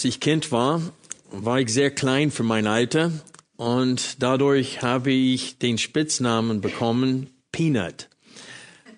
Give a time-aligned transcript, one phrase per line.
[0.00, 0.80] Als ich Kind war,
[1.30, 3.12] war ich sehr klein für mein Alter
[3.58, 8.08] und dadurch habe ich den Spitznamen bekommen Peanut.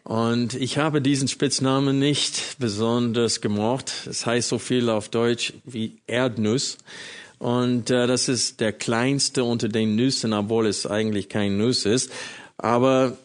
[0.04, 4.06] Und ich habe diesen Spitznamen nicht besonders gemocht.
[4.08, 6.78] Es heißt so viel auf Deutsch wie Erdnuss.
[7.40, 12.12] Und äh, das ist der kleinste unter den Nüssen, obwohl es eigentlich kein Nuss ist.
[12.58, 13.16] Aber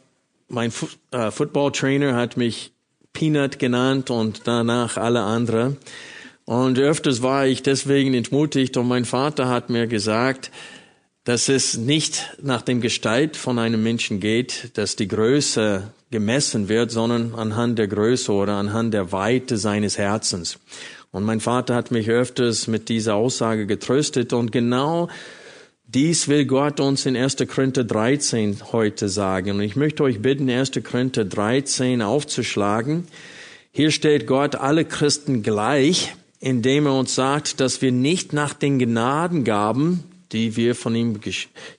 [0.47, 2.71] mein Fu äh, Football-Trainer hat mich
[3.13, 5.77] Peanut genannt und danach alle anderen.
[6.47, 10.49] Und öfters war ich deswegen entmutigt und mein Vater hat mir gesagt,
[11.25, 16.89] dass es nicht nach dem Gestalt von einem Menschen geht, dass die Größe gemessen wird,
[16.89, 20.57] sondern anhand der Größe oder anhand der Weite seines Herzens.
[21.11, 25.09] Und mein Vater hat mich öfters mit dieser Aussage getröstet und genau
[25.85, 27.35] dies will Gott uns in 1.
[27.53, 29.51] Korinther 13 heute sagen.
[29.51, 30.71] Und ich möchte euch bitten, 1.
[30.81, 33.05] Korinther 13 aufzuschlagen.
[33.73, 38.79] Hier steht Gott alle Christen gleich indem er uns sagt, dass wir nicht nach den
[38.79, 41.19] Gnadengaben, die wir von ihm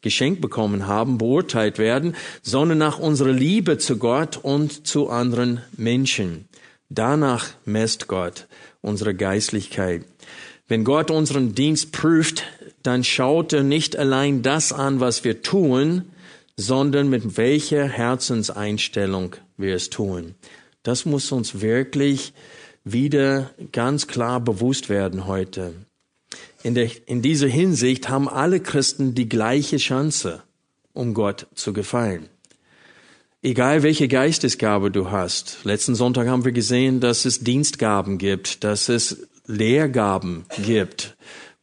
[0.01, 6.49] geschenkt bekommen haben, beurteilt werden, sondern nach unserer Liebe zu Gott und zu anderen Menschen.
[6.89, 8.47] Danach messt Gott
[8.81, 10.05] unsere Geistlichkeit.
[10.67, 12.45] Wenn Gott unseren Dienst prüft,
[12.83, 16.07] dann schaut er nicht allein das an, was wir tun,
[16.57, 20.35] sondern mit welcher Herzenseinstellung wir es tun.
[20.83, 22.33] Das muss uns wirklich
[22.93, 25.75] wieder ganz klar bewusst werden heute.
[26.63, 30.43] In, der, in dieser Hinsicht haben alle Christen die gleiche Chance,
[30.93, 32.29] um Gott zu gefallen.
[33.41, 35.59] Egal welche Geistesgabe du hast.
[35.63, 41.17] Letzten Sonntag haben wir gesehen, dass es Dienstgaben gibt, dass es Lehrgaben gibt,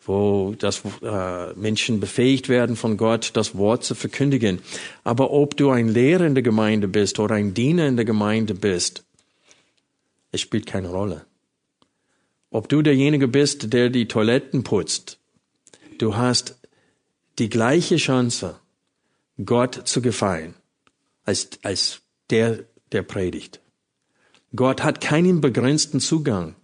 [0.06, 4.60] wo das äh, Menschen befähigt werden von Gott, das Wort zu verkündigen.
[5.04, 8.54] Aber ob du ein Lehrer in der Gemeinde bist oder ein Diener in der Gemeinde
[8.54, 9.05] bist,
[10.36, 11.26] es spielt keine Rolle.
[12.52, 15.18] Ob du derjenige bist, der die Toiletten putzt,
[15.98, 16.60] du hast
[17.40, 18.60] die gleiche Chance,
[19.44, 20.54] Gott zu gefallen,
[21.24, 23.62] als, als der, der predigt.
[24.56, 26.56] Gott hat keinen begrenzten Zugang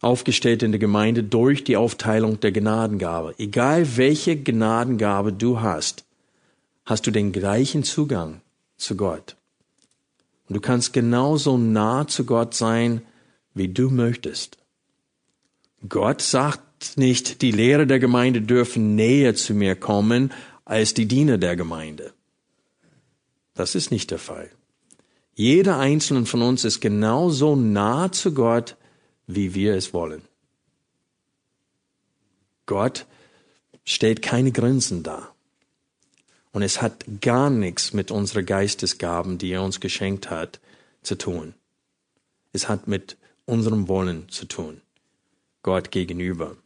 [0.00, 3.34] aufgestellt in der Gemeinde durch die Aufteilung der Gnadengabe.
[3.38, 6.04] Egal welche Gnadengabe du hast,
[6.84, 8.42] hast du den gleichen Zugang
[8.76, 9.36] zu Gott.
[10.48, 13.02] Und du kannst genauso nah zu Gott sein,
[13.54, 14.58] wie du möchtest.
[15.88, 20.32] Gott sagt nicht, die Lehrer der Gemeinde dürfen näher zu mir kommen
[20.64, 22.12] als die Diener der Gemeinde.
[23.54, 24.50] Das ist nicht der Fall.
[25.34, 28.76] Jeder einzelne von uns ist genauso nah zu Gott,
[29.26, 30.22] wie wir es wollen.
[32.66, 33.06] Gott
[33.84, 35.33] stellt keine Grenzen dar.
[36.54, 40.60] Und es hat gar nichts mit unseren Geistesgaben, die er uns geschenkt hat,
[41.02, 41.54] zu tun.
[42.52, 44.80] Es hat mit unserem Wollen zu tun,
[45.64, 46.56] Gott gegenüber.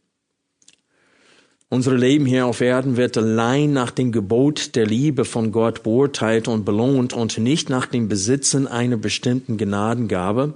[1.69, 6.47] Unser Leben hier auf Erden wird allein nach dem Gebot der Liebe von Gott beurteilt
[6.47, 10.53] und belohnt und nicht nach dem Besitzen einer bestimmten Gnadengabe.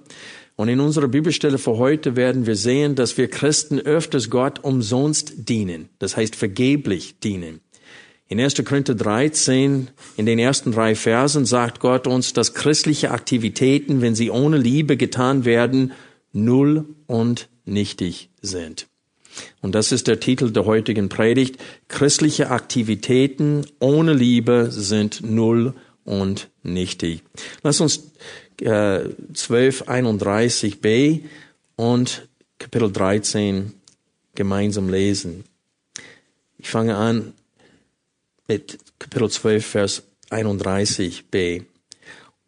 [0.55, 5.49] Und in unserer Bibelstelle für heute werden wir sehen, dass wir Christen öfters Gott umsonst
[5.49, 7.62] dienen, das heißt vergeblich dienen.
[8.33, 8.65] In 1.
[8.65, 14.31] Korinther 13, in den ersten drei Versen sagt Gott uns, dass christliche Aktivitäten, wenn sie
[14.31, 15.91] ohne Liebe getan werden,
[16.31, 18.87] null und nichtig sind.
[19.61, 21.57] Und das ist der Titel der heutigen Predigt.
[21.89, 27.21] Christliche Aktivitäten ohne Liebe sind null und nichtig.
[27.61, 28.13] Lass uns
[28.61, 31.19] äh, 1231b
[31.75, 32.27] und
[32.57, 33.73] Kapitel 13
[34.33, 35.43] gemeinsam lesen.
[36.57, 37.33] Ich fange an
[38.47, 41.63] mit Kapitel 12, Vers 31b.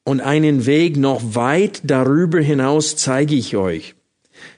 [0.04, 3.96] Und einen Weg noch weit darüber hinaus zeige ich euch.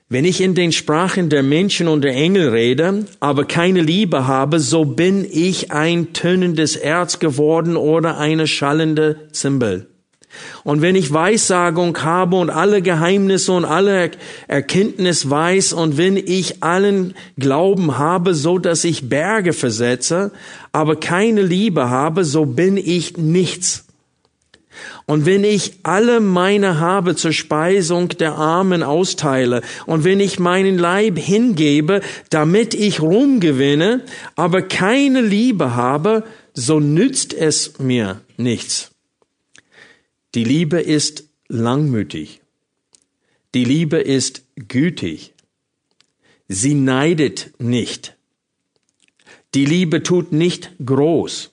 [0.10, 4.60] Wenn ich in den Sprachen der Menschen und der Engel rede, aber keine Liebe habe,
[4.60, 9.90] so bin ich ein tönendes Erz geworden oder eine schallende Zimbel.
[10.64, 14.12] Und wenn ich Weissagung habe und alle Geheimnisse und alle
[14.48, 20.32] Erkenntnis weiß und wenn ich allen Glauben habe, so dass ich Berge versetze,
[20.72, 23.86] aber keine Liebe habe, so bin ich nichts.
[25.06, 30.78] Und wenn ich alle meine habe zur Speisung der Armen austeile und wenn ich meinen
[30.78, 34.02] Leib hingebe, damit ich Ruhm gewinne,
[34.36, 38.92] aber keine Liebe habe, so nützt es mir nichts.
[40.38, 42.42] Die Liebe ist langmütig.
[43.56, 45.34] Die Liebe ist gütig.
[46.48, 48.16] Sie neidet nicht.
[49.56, 51.50] Die Liebe tut nicht groß.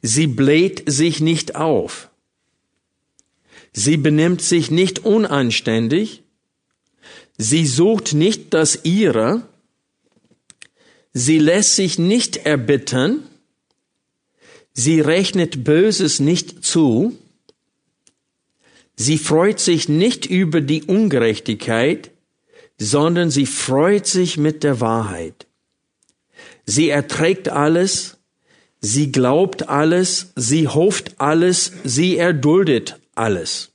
[0.00, 2.10] Sie bläht sich nicht auf.
[3.72, 6.24] Sie benimmt sich nicht unanständig.
[7.38, 9.46] Sie sucht nicht das ihre.
[11.12, 13.22] Sie lässt sich nicht erbittern.
[14.72, 17.16] Sie rechnet Böses nicht zu.
[18.96, 22.10] Sie freut sich nicht über die Ungerechtigkeit,
[22.78, 25.46] sondern sie freut sich mit der Wahrheit.
[26.66, 28.18] Sie erträgt alles,
[28.80, 33.72] sie glaubt alles, sie hofft alles, sie erduldet alles.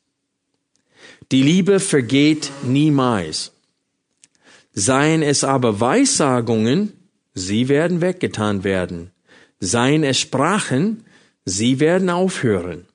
[1.31, 3.52] Die Liebe vergeht niemals.
[4.74, 6.94] Seien es aber Weissagungen,
[7.34, 9.12] sie werden weggetan werden.
[9.60, 11.04] Seien es Sprachen,
[11.46, 12.86] sie werden aufhören.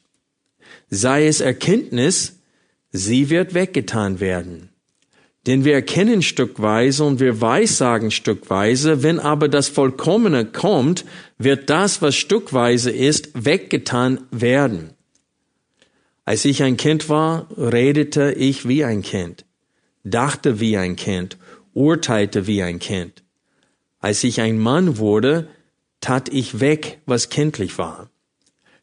[0.94, 2.39] Sei es Erkenntnis,
[2.91, 4.69] sie wird weggetan werden.
[5.47, 11.06] Denn wir erkennen stückweise und wir weissagen stückweise, wenn aber das Vollkommene kommt,
[11.39, 14.91] wird das, was stückweise ist, weggetan werden.
[16.27, 19.47] Als ich ein Kind war, redete ich wie ein Kind,
[20.05, 21.38] dachte wie ein Kind,
[21.73, 23.23] urteilte wie ein Kind.
[23.99, 25.49] Als ich ein Mann wurde,
[26.03, 28.12] tat ich weg, was kindlich war.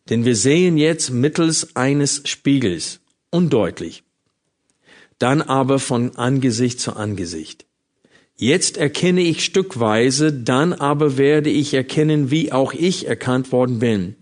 [0.09, 4.03] Denn wir sehen jetzt mittels eines Spiegels undeutlich,
[5.19, 7.65] dann aber von Angesicht zu Angesicht.
[8.35, 14.15] Jetzt erkenne ich stückweise, dann aber werde ich erkennen, wie auch ich erkannt worden bin.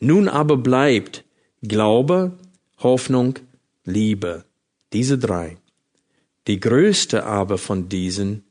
[0.00, 1.24] Nun aber bleibt
[1.62, 2.38] Glaube,
[2.78, 3.38] Hoffnung,
[3.84, 4.44] Liebe.
[4.92, 5.56] Diese drei.
[6.46, 8.44] Die größte aber von diesen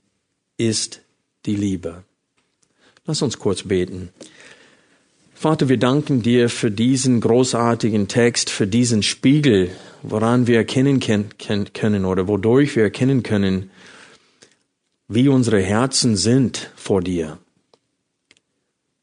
[0.57, 1.01] ist
[1.45, 2.03] die Liebe.
[3.05, 4.09] Lass uns kurz beten.
[5.39, 9.69] Vater, wir danken dir für diesen großartigen Text, für diesen Spiegel,
[10.01, 13.69] woran wir erkennen können oder wodurch wir erkennen können,
[15.07, 17.37] wie unsere Herzen sind vor dir.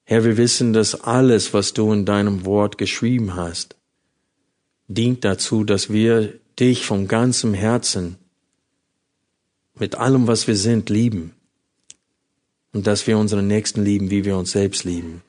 [0.02, 3.76] Herr, wir wissen, dass alles, was du in deinem Wort geschrieben hast,
[4.88, 8.16] dient dazu, dass wir dich von ganzem Herzen
[9.78, 11.30] mit allem, was wir sind, lieben
[12.72, 15.22] und dass wir unseren Nächsten lieben, wie wir uns selbst lieben.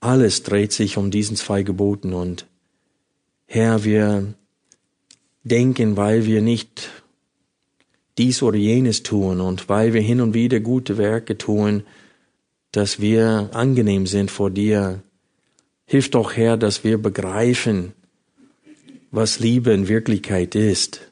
[0.00, 2.46] Alles dreht sich um diesen zwei Geboten und
[3.46, 4.34] Herr, wir
[5.44, 6.88] denken, weil wir nicht
[8.18, 11.84] dies oder jenes tun und weil wir hin und wieder gute Werke tun,
[12.72, 15.02] dass wir angenehm sind vor dir,
[15.90, 17.94] Hilf doch, Herr, dass wir begreifen,
[19.10, 21.10] was Liebe in Wirklichkeit ist,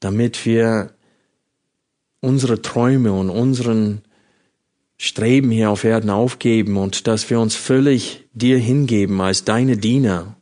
[0.00, 0.94] damit wir
[2.20, 4.00] unsere Träume und unseren
[4.98, 10.36] Streben hier auf Erden aufgeben und dass wir uns völlig dir hingeben als deine Diener,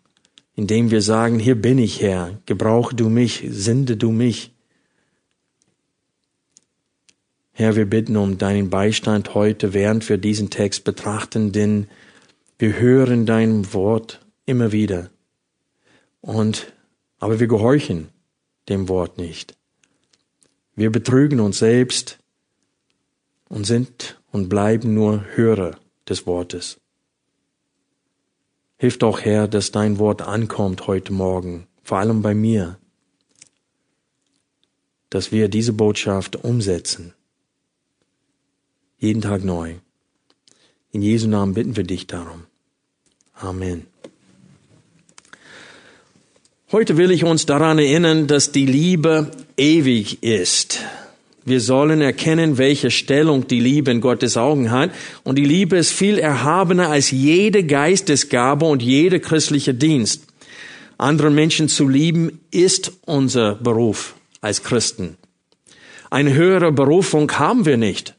[0.54, 4.52] indem wir sagen, hier bin ich Herr, gebrauche du mich, sende du mich.
[7.52, 11.88] Herr, wir bitten um deinen Beistand heute, während wir diesen Text betrachten, denn
[12.58, 15.10] wir hören dein Wort immer wieder.
[16.22, 16.72] Und,
[17.18, 18.08] aber wir gehorchen
[18.68, 19.54] dem Wort nicht.
[20.75, 22.18] Wir betrügen uns selbst
[23.48, 26.78] und sind und bleiben nur Hörer des Wortes.
[28.76, 32.78] Hilf doch, Herr, dass dein Wort ankommt heute Morgen, vor allem bei mir,
[35.08, 37.14] dass wir diese Botschaft umsetzen.
[38.98, 39.76] Jeden Tag neu.
[40.92, 42.42] In Jesu Namen bitten wir dich darum.
[43.32, 43.86] Amen.
[46.72, 50.80] Heute will ich uns daran erinnern, dass die Liebe ewig ist.
[51.46, 54.90] Wir sollen erkennen, welche Stellung die Liebe in Gottes Augen hat.
[55.22, 60.24] Und die Liebe ist viel erhabener als jede Geistesgabe und jede christliche Dienst.
[60.98, 65.16] Andere Menschen zu lieben ist unser Beruf als Christen.
[66.10, 68.14] Eine höhere Berufung haben wir nicht.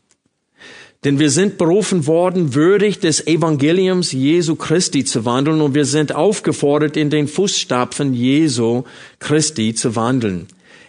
[1.03, 6.15] Denn wir sind berufen worden, würdig des Evangeliums Jesu Christi zu wandeln und wir sind
[6.15, 8.83] aufgefordert, in den Fußstapfen Jesu
[9.19, 10.47] Christi zu wandeln.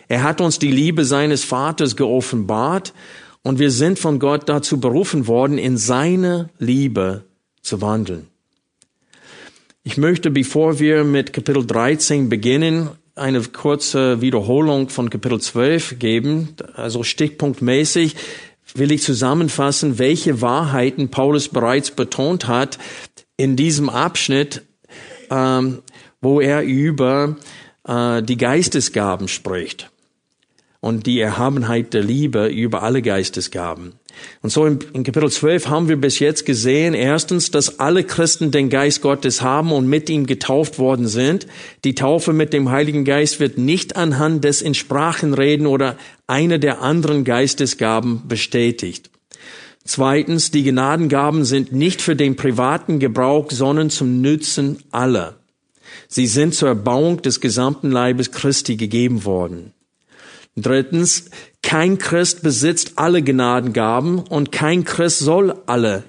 [0.08, 2.94] Er hat uns die Liebe seines Vaters geoffenbart
[3.42, 7.24] und wir sind von Gott dazu berufen worden, in seine Liebe
[7.60, 8.26] zu wandeln.
[9.82, 16.54] Ich möchte, bevor wir mit Kapitel 13 beginnen, eine kurze Wiederholung von Kapitel 12 geben,
[16.74, 18.16] also stichpunktmäßig
[18.74, 22.78] will ich zusammenfassen, welche Wahrheiten Paulus bereits betont hat
[23.36, 24.62] in diesem Abschnitt,
[25.30, 25.82] ähm,
[26.20, 27.36] wo er über
[27.86, 29.90] äh, die Geistesgaben spricht
[30.80, 33.94] und die Erhabenheit der Liebe über alle Geistesgaben.
[34.42, 38.68] Und so in, Kapitel 12 haben wir bis jetzt gesehen, erstens, dass alle Christen den
[38.68, 41.46] Geist Gottes haben und mit ihm getauft worden sind.
[41.84, 46.58] Die Taufe mit dem Heiligen Geist wird nicht anhand des in Sprachen reden oder einer
[46.58, 49.10] der anderen Geistesgaben bestätigt.
[49.84, 55.36] Zweitens, die Gnadengaben sind nicht für den privaten Gebrauch, sondern zum Nützen aller.
[56.08, 59.72] Sie sind zur Erbauung des gesamten Leibes Christi gegeben worden.
[60.62, 61.30] Drittens,
[61.62, 66.04] kein Christ besitzt alle Gnadengaben und kein Christ soll alle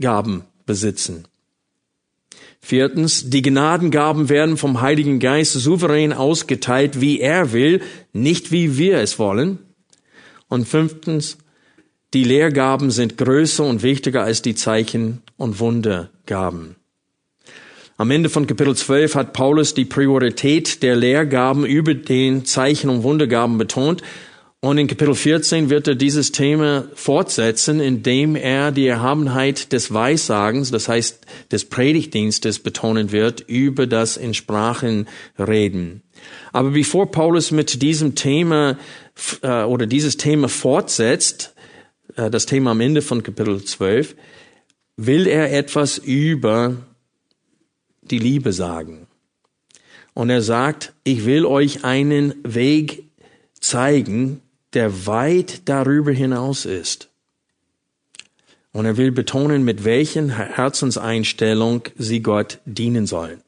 [0.00, 1.26] Gaben besitzen.
[2.60, 7.80] Viertens, die Gnadengaben werden vom Heiligen Geist souverän ausgeteilt, wie er will,
[8.12, 9.58] nicht wie wir es wollen.
[10.48, 11.38] Und fünftens,
[12.14, 16.77] die Lehrgaben sind größer und wichtiger als die Zeichen und Wundergaben.
[18.00, 23.02] Am Ende von Kapitel 12 hat Paulus die Priorität der Lehrgaben über den Zeichen und
[23.02, 24.02] Wundergaben betont.
[24.60, 30.70] Und in Kapitel 14 wird er dieses Thema fortsetzen, indem er die Erhabenheit des Weissagens,
[30.70, 36.04] das heißt des Predigtdienstes betonen wird, über das in Sprachen reden.
[36.52, 38.78] Aber bevor Paulus mit diesem Thema
[39.42, 41.52] äh, oder dieses Thema fortsetzt,
[42.14, 44.14] äh, das Thema am Ende von Kapitel 12,
[44.96, 46.76] will er etwas über
[48.10, 49.06] die Liebe sagen.
[50.14, 53.04] Und er sagt, ich will euch einen Weg
[53.60, 57.08] zeigen, der weit darüber hinaus ist.
[58.72, 63.42] Und er will betonen, mit welchen Herzenseinstellung sie Gott dienen sollen.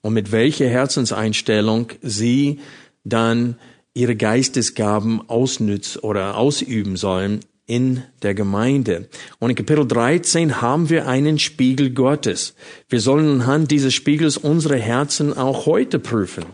[0.00, 2.60] Und mit welcher Herzenseinstellung sie
[3.04, 3.56] dann
[3.94, 9.08] ihre Geistesgaben ausnützen oder ausüben sollen in der Gemeinde.
[9.38, 12.54] Und in Kapitel 13 haben wir einen Spiegel Gottes.
[12.88, 16.44] Wir sollen anhand dieses Spiegels unsere Herzen auch heute prüfen.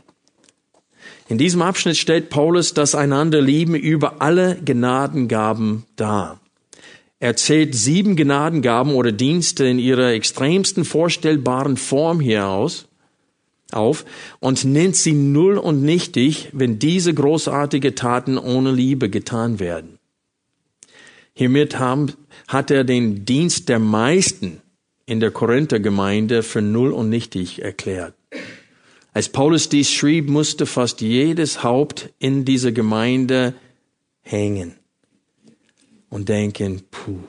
[1.29, 6.41] In diesem Abschnitt stellt Paulus das einander lieben über alle Gnadengaben dar.
[7.21, 12.89] Er zählt sieben Gnadengaben oder Dienste in ihrer extremsten vorstellbaren Form hier aus,
[13.71, 14.05] auf
[14.41, 20.00] und nennt sie null und nichtig, wenn diese großartige Taten ohne Liebe getan werden.
[21.41, 22.13] Hiermit haben,
[22.49, 24.61] hat er den Dienst der meisten
[25.07, 28.15] in der Korinther-Gemeinde für null und nichtig erklärt.
[29.15, 33.55] Als Paulus dies schrieb, musste fast jedes Haupt in dieser Gemeinde
[34.21, 34.75] hängen
[36.11, 37.21] und denken, puh,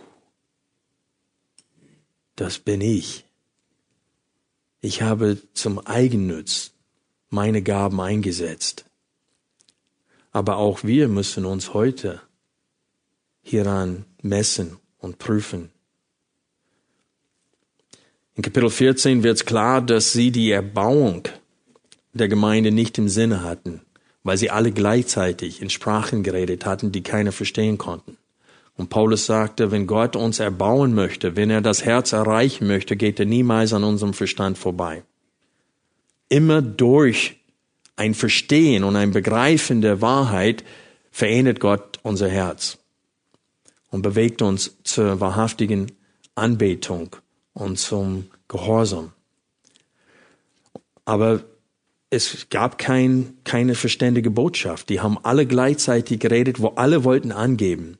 [2.35, 3.23] das bin ich.
[4.81, 6.73] Ich habe zum Eigennutz
[7.29, 8.83] meine Gaben eingesetzt.
[10.33, 12.21] Aber auch wir müssen uns heute
[13.41, 15.69] hieran messen und prüfen.
[18.36, 21.27] In Kapitel 14 wird klar, dass sie die Erbauung
[22.13, 23.81] der Gemeinde nicht im Sinne hatten,
[24.24, 28.17] weil sie alle gleichzeitig in Sprachen geredet hatten, die keiner verstehen konnten.
[28.77, 33.19] Und Paulus sagte, wenn Gott uns erbauen möchte, wenn er das Herz erreichen möchte, geht
[33.19, 35.03] er niemals an unserem Verstand vorbei.
[36.29, 37.38] Immer durch
[37.98, 40.63] ein Verstehen und ein Begreifen der Wahrheit
[41.12, 42.80] verändert Gott unser Herz
[43.91, 45.91] und bewegt uns zur wahrhaftigen
[46.33, 47.15] Anbetung
[47.53, 49.12] und zum Gehorsam.
[51.05, 51.43] Aber
[52.10, 54.89] es gab kein, keine verständige Botschaft.
[54.89, 57.98] Die haben alle gleichzeitig geredet, wo alle wollten angeben.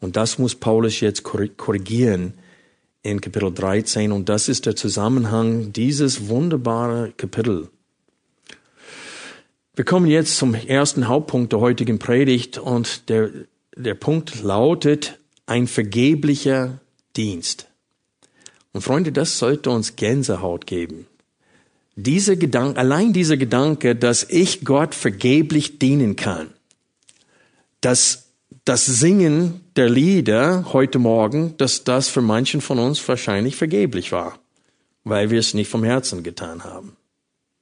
[0.00, 2.34] Und das muss Paulus jetzt korrigieren
[3.02, 4.12] in Kapitel 13.
[4.12, 7.68] Und das ist der Zusammenhang dieses wunderbare Kapitel.
[9.74, 13.30] Wir kommen jetzt zum ersten Hauptpunkt der heutigen Predigt und der
[13.76, 16.80] der Punkt lautet ein vergeblicher
[17.16, 17.68] Dienst.
[18.72, 21.06] Und Freunde, das sollte uns Gänsehaut geben.
[21.94, 26.48] Dieser Gedanke, allein dieser Gedanke, dass ich Gott vergeblich dienen kann,
[27.82, 28.28] dass
[28.64, 34.38] das Singen der Lieder heute Morgen, dass das für manchen von uns wahrscheinlich vergeblich war,
[35.04, 36.96] weil wir es nicht vom Herzen getan haben,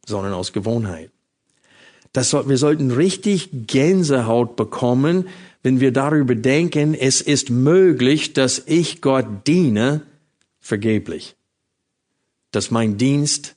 [0.06, 1.10] sondern aus Gewohnheit.
[2.12, 5.28] Das, wir sollten richtig Gänsehaut bekommen,
[5.62, 10.02] wenn wir darüber denken, es ist möglich, dass ich Gott diene,
[10.60, 11.36] vergeblich.
[12.50, 13.56] Dass mein Dienst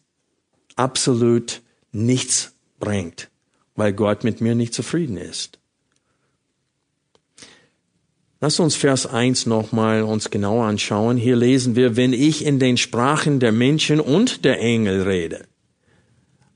[0.76, 3.30] absolut nichts bringt
[3.76, 5.60] weil Gott mit mir nicht zufrieden ist.
[8.40, 11.18] Lass uns Vers 1 nochmal uns genauer anschauen.
[11.18, 15.46] Hier lesen wir, wenn ich in den Sprachen der Menschen und der Engel rede,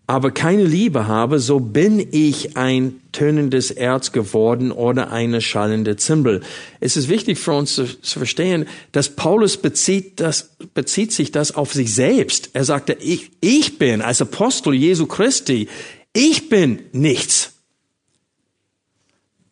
[0.09, 6.41] aber keine Liebe habe, so bin ich ein tönendes Erz geworden oder eine schallende Zimbel.
[6.79, 11.53] Es ist wichtig für uns zu, zu, verstehen, dass Paulus bezieht, das, bezieht sich das
[11.53, 12.51] auf sich selbst.
[12.53, 15.67] Er sagte, ich, ich bin als Apostel Jesu Christi,
[16.13, 17.51] ich bin nichts.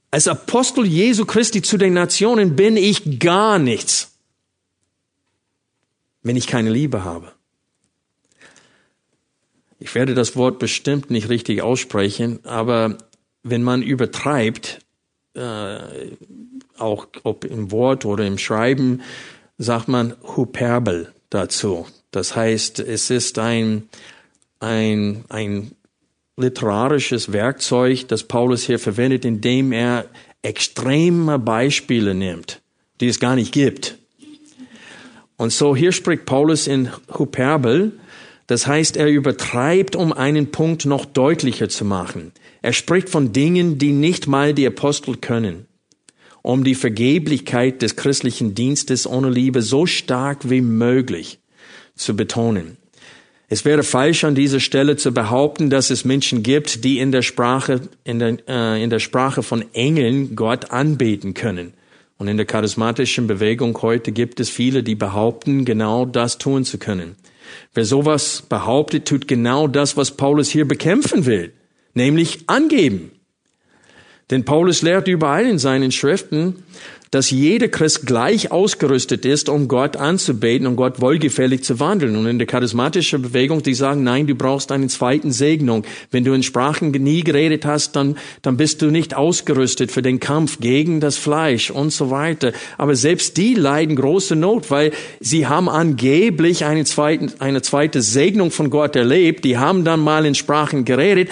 [0.10, 4.14] Als Apostel Jesu Christi zu den Nationen bin ich gar nichts,
[6.24, 7.35] wenn ich keine Liebe habe.
[9.86, 12.98] Ich werde das Wort bestimmt nicht richtig aussprechen, aber
[13.44, 14.80] wenn man übertreibt,
[15.36, 15.78] äh,
[16.80, 19.04] auch ob im Wort oder im Schreiben,
[19.60, 21.86] sagt man Hyperbel dazu.
[22.10, 23.84] Das heißt, es ist ein,
[24.60, 25.74] ein, ein
[26.36, 30.08] literarisches Werkzeug, das Paulus hier verwendet, indem er
[30.42, 32.60] extreme Beispiele nimmt,
[33.02, 34.00] die es gar nicht gibt.
[35.38, 38.00] Und so hier spricht Paulus in Hyperbel,
[38.48, 42.32] das heißt, er übertreibt, um einen Punkt noch deutlicher zu machen.
[42.62, 45.66] Er spricht von Dingen, die nicht mal die Apostel können,
[46.42, 51.40] um die Vergeblichkeit des christlichen Dienstes ohne Liebe so stark wie möglich
[51.96, 52.78] zu betonen.
[53.48, 57.22] Es wäre falsch an dieser Stelle zu behaupten, dass es Menschen gibt, die in der
[57.22, 61.74] Sprache, in der, äh, in der Sprache von Engeln Gott anbeten können.
[62.18, 66.78] Und in der charismatischen Bewegung heute gibt es viele, die behaupten, genau das tun zu
[66.80, 67.16] können.
[67.74, 71.54] Wer sowas behauptet, tut genau das, was Paulus hier bekämpfen will,
[71.94, 73.12] nämlich angeben.
[74.32, 76.64] Denn Paulus lehrt überall in seinen Schriften,
[77.12, 82.16] dass jeder Christ gleich ausgerüstet ist, um Gott anzubeten und Gott wohlgefällig zu wandeln.
[82.16, 85.86] Und in der charismatischen Bewegung, die sagen, nein, du brauchst einen zweiten Segnung.
[86.12, 90.20] Wenn du in Sprachen nie geredet hast, dann, dann bist du nicht ausgerüstet für den
[90.20, 92.54] Kampf gegen das Fleisch und so weiter.
[92.78, 98.52] Aber selbst die leiden große Not, weil sie haben angeblich eine zweite, eine zweite Segnung
[98.52, 99.46] von Gott erlebt.
[99.46, 101.30] Die haben dann mal in Sprachen geredet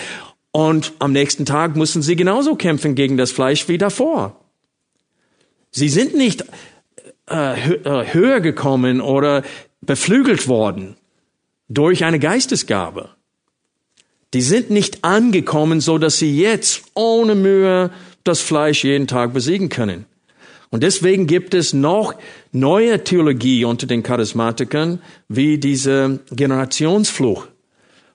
[0.52, 4.43] und am nächsten Tag mussten sie genauso kämpfen gegen das Fleisch wie davor.
[5.74, 6.46] Sie sind nicht
[7.30, 9.44] äh, äh, höher gekommen oder
[9.82, 10.96] beflügelt worden
[11.68, 13.10] durch eine Geistesgabe.
[14.36, 17.90] Die sind nicht angekommen, so dass sie jetzt ohne Mühe
[18.24, 20.06] das Fleisch jeden Tag besiegen können.
[20.70, 22.16] Und deswegen gibt es noch
[22.52, 27.50] neue Theologie unter den Charismatikern, wie diese Generationsflucht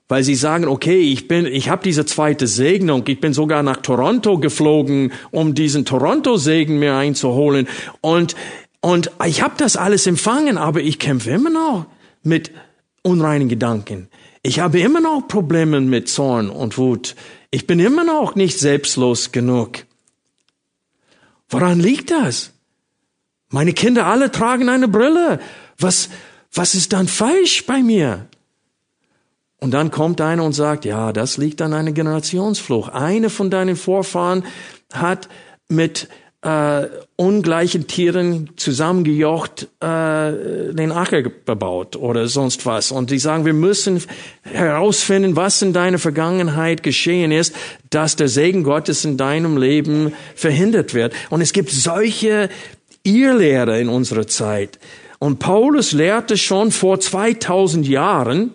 [0.09, 3.77] weil sie sagen, okay, ich bin, ich habe diese zweite Segnung, ich bin sogar nach
[3.77, 7.69] Toronto geflogen, um diesen Toronto-Segen mir einzuholen
[8.01, 8.35] und
[8.81, 11.85] und ich habe das alles empfangen, aber ich kämpfe immer noch
[12.23, 12.51] mit
[13.01, 14.07] unreinen Gedanken.
[14.41, 17.15] Ich habe immer noch Probleme mit Zorn und Wut.
[17.51, 19.85] Ich bin immer noch nicht selbstlos genug.
[21.49, 22.53] Woran liegt das?
[23.49, 25.41] Meine Kinder alle tragen eine Brille.
[25.77, 26.07] Was,
[26.53, 28.28] was ist dann falsch bei mir?
[29.59, 32.93] Und dann kommt einer und sagt, ja, das liegt an einer Generationsflucht.
[32.93, 34.45] Eine von deinen Vorfahren
[34.93, 35.27] hat
[35.67, 36.07] mit
[36.41, 42.91] äh, ungleichen Tieren zusammengejocht äh, den Acker bebaut oder sonst was.
[42.91, 44.01] Und die sagen, wir müssen
[44.43, 47.53] herausfinden, was in deiner Vergangenheit geschehen ist,
[47.89, 51.13] dass der Segen Gottes in deinem Leben verhindert wird.
[51.29, 52.47] Und es gibt solche
[53.03, 54.79] Irrlehrer in unserer Zeit.
[55.19, 58.53] Und Paulus lehrte schon vor 2000 Jahren,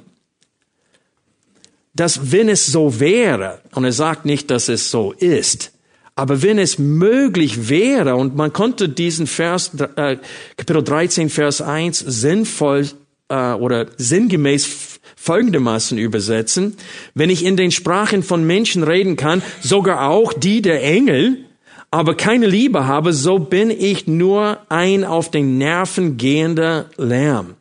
[1.95, 5.73] dass wenn es so wäre, und er sagt nicht, dass es so ist,
[6.17, 10.17] aber wenn es möglich wäre, und man konnte diesen Vers, äh,
[10.57, 12.89] Kapitel 13, Vers 1 sinnvoll
[13.29, 16.77] äh, oder sinngemäß folgendermaßen übersetzen,
[17.15, 21.47] wenn ich in den Sprachen von Menschen reden kann, sogar auch die der Engel,
[21.91, 27.55] aber keine Liebe habe, so bin ich nur ein auf den Nerven gehender Lärm.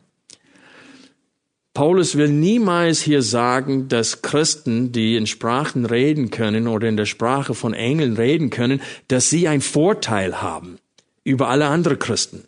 [1.74, 7.04] Paulus will niemals hier sagen, dass Christen, die in Sprachen reden können oder in der
[7.04, 10.78] Sprache von Engeln reden können, dass sie einen Vorteil haben
[11.24, 12.44] über alle anderen Christen.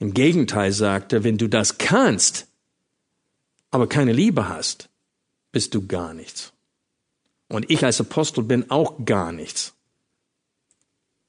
[0.00, 2.48] Im Gegenteil sagt er, wenn du das kannst,
[3.70, 4.88] aber keine Liebe hast,
[5.52, 6.52] bist du gar nichts.
[7.48, 9.72] Und ich als Apostel bin auch gar nichts.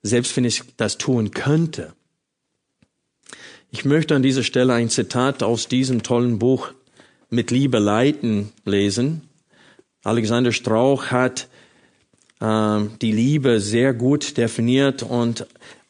[0.02, 1.94] Selbst wenn ich das tun könnte.
[3.72, 6.72] Ich möchte an dieser Stelle ein Zitat aus diesem tollen Buch
[7.30, 9.22] mit Liebe leiten lesen.
[10.04, 11.48] Alexander Strauch hat
[12.40, 15.46] äh, die Liebe sehr gut definiert und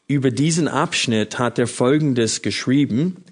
[0.06, 3.24] über diesen Abschnitt hat er Folgendes geschrieben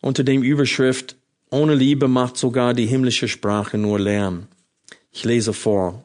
[0.00, 1.16] unter dem Überschrift
[1.50, 4.46] Ohne Liebe macht sogar die himmlische Sprache nur Lärm.
[5.10, 6.04] Ich lese vor.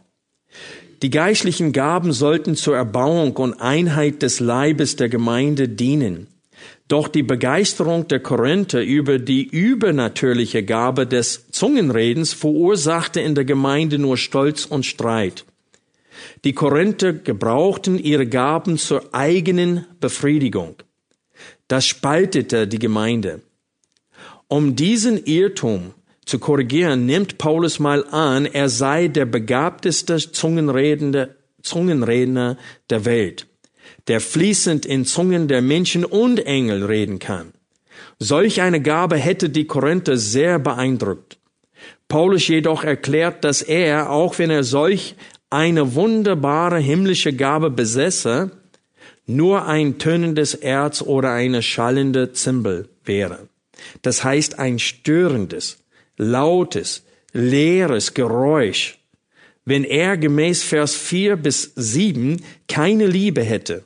[1.03, 6.27] Die geistlichen Gaben sollten zur Erbauung und Einheit des Leibes der Gemeinde dienen.
[6.87, 13.97] Doch die Begeisterung der Korinther über die übernatürliche Gabe des Zungenredens verursachte in der Gemeinde
[13.97, 15.45] nur Stolz und Streit.
[16.43, 20.75] Die Korinther gebrauchten ihre Gaben zur eigenen Befriedigung.
[21.67, 23.41] Das spaltete die Gemeinde.
[24.47, 25.93] Um diesen Irrtum
[26.25, 32.57] zu korrigieren, nimmt Paulus mal an, er sei der begabteste Zungenredende, Zungenredner
[32.89, 33.47] der Welt,
[34.07, 37.53] der fließend in Zungen der Menschen und Engel reden kann.
[38.19, 41.37] Solch eine Gabe hätte die Korinther sehr beeindruckt.
[42.07, 45.15] Paulus jedoch erklärt, dass er, auch wenn er solch
[45.49, 48.51] eine wunderbare himmlische Gabe besäße,
[49.27, 53.47] nur ein tönendes Erz oder eine schallende Zimbel wäre.
[54.01, 55.77] Das heißt ein störendes,
[56.17, 58.99] lautes, leeres Geräusch,
[59.65, 63.83] wenn er gemäß Vers 4 bis 7 keine Liebe hätte.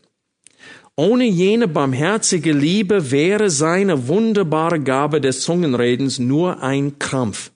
[1.00, 7.52] Ohne jene barmherzige Liebe wäre seine wunderbare Gabe des Zungenredens nur ein Krampf.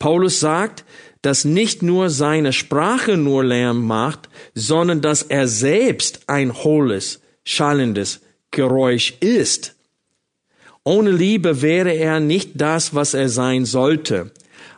[0.00, 0.84] Paulus sagt,
[1.22, 8.22] dass nicht nur seine Sprache nur Lärm macht, sondern dass er selbst ein hohles, schallendes
[8.50, 9.76] Geräusch ist.
[10.82, 14.32] Ohne Liebe wäre er nicht das, was er sein sollte.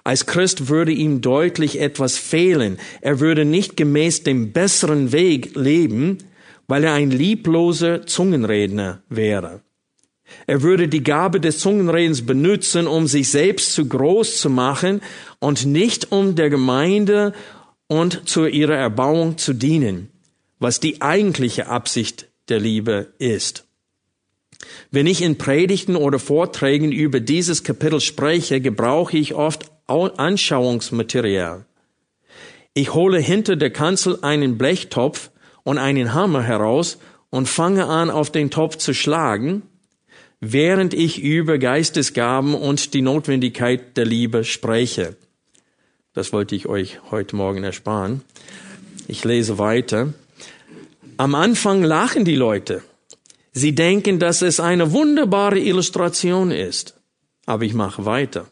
[0.05, 2.79] Als Christ würde ihm deutlich etwas fehlen.
[3.01, 6.19] Er würde nicht gemäß dem besseren Weg leben,
[6.69, 9.63] weil er ein liebloser Zungenredner wäre.
[10.47, 15.01] Er würde die Gabe des Zungenredens benutzen, um sich selbst zu groß zu machen
[15.41, 17.33] und nicht um der Gemeinde
[17.87, 20.11] und zu ihrer Erbauung zu dienen,
[20.59, 23.65] was die eigentliche Absicht der Liebe ist.
[24.91, 31.65] Wenn ich in Predigten oder Vorträgen über dieses Kapitel spreche, gebrauche ich oft Anschauungsmaterial.
[32.75, 35.31] Ich hole hinter der Kanzel einen Blechtopf
[35.69, 36.97] und einen Hammer heraus
[37.29, 39.65] und fange an, auf den Topf zu schlagen,
[40.41, 45.17] während ich über Geistesgaben und die Notwendigkeit der Liebe spreche.
[46.15, 48.23] Das wollte ich euch heute Morgen ersparen.
[49.09, 50.15] Ich lese weiter.
[51.19, 52.83] Am Anfang lachen die Leute.
[53.53, 56.99] Sie denken, dass es eine wunderbare Illustration ist.
[57.45, 58.47] Aber ich mache weiter.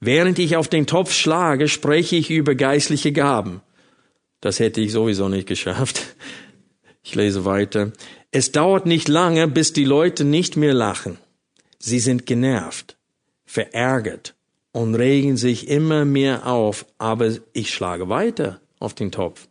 [0.00, 3.60] Während ich auf den Topf schlage, spreche ich über geistliche Gaben.
[4.46, 6.14] Das hätte ich sowieso nicht geschafft.
[7.02, 7.92] Ich lese weiter.
[8.30, 11.18] Es dauert nicht lange, bis die Leute nicht mehr lachen.
[11.80, 12.96] Sie sind genervt,
[13.44, 14.36] verärgert
[14.70, 19.48] und regen sich immer mehr auf, aber ich schlage weiter auf den Topf.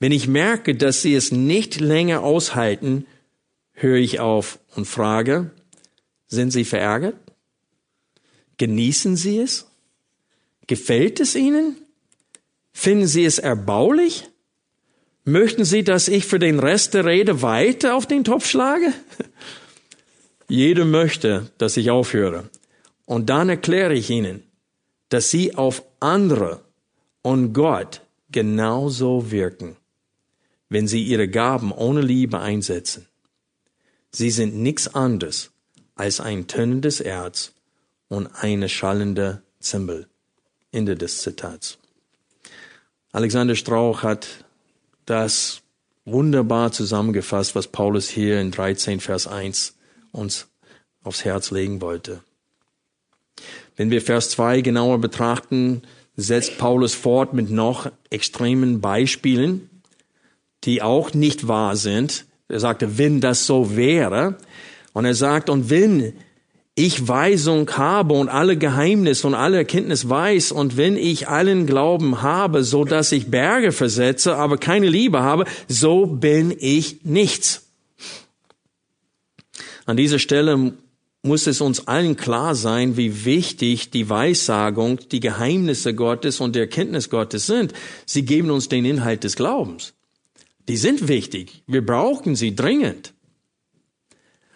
[0.00, 3.06] Wenn ich merke, dass sie es nicht länger aushalten,
[3.74, 5.52] höre ich auf und frage,
[6.26, 7.14] sind Sie verärgert?
[8.56, 9.68] Genießen Sie es?
[10.66, 11.81] Gefällt es Ihnen?
[12.72, 14.28] Finden Sie es erbaulich?
[15.24, 18.92] Möchten Sie, dass ich für den Rest der Rede weiter auf den Topf schlage?
[20.48, 22.50] Jeder möchte, dass ich aufhöre.
[23.04, 24.42] Und dann erkläre ich Ihnen,
[25.08, 26.60] dass Sie auf andere
[27.22, 29.76] und Gott genauso wirken,
[30.68, 33.06] wenn Sie Ihre Gaben ohne Liebe einsetzen.
[34.10, 35.50] Sie sind nichts anderes
[35.94, 37.52] als ein tönendes Erz
[38.08, 40.08] und eine schallende Zimbel.
[40.70, 41.78] Ende des Zitats.
[43.12, 44.26] Alexander Strauch hat
[45.04, 45.60] das
[46.04, 49.76] wunderbar zusammengefasst, was Paulus hier in 13 Vers 1
[50.12, 50.48] uns
[51.04, 52.22] aufs Herz legen wollte.
[53.76, 55.82] Wenn wir Vers 2 genauer betrachten,
[56.16, 59.68] setzt Paulus fort mit noch extremen Beispielen,
[60.64, 64.36] die auch nicht wahr sind, er sagte, wenn das so wäre.
[64.92, 66.12] Und er sagt, und wenn
[66.74, 72.22] ich Weisung habe und alle Geheimnisse und alle Erkenntnis weiß und wenn ich allen Glauben
[72.22, 77.68] habe, so dass ich Berge versetze, aber keine Liebe habe, so bin ich nichts.
[79.84, 80.72] An dieser Stelle
[81.22, 86.60] muss es uns allen klar sein, wie wichtig die Weissagung, die Geheimnisse Gottes und die
[86.60, 87.72] Erkenntnis Gottes sind.
[88.06, 89.92] Sie geben uns den Inhalt des Glaubens.
[90.68, 91.62] Die sind wichtig.
[91.66, 93.12] Wir brauchen sie dringend.